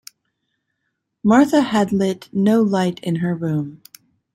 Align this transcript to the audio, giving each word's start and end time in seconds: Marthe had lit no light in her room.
Marthe 1.23 1.51
had 1.51 1.91
lit 1.91 2.27
no 2.33 2.63
light 2.63 2.99
in 3.03 3.17
her 3.17 3.35
room. 3.35 3.83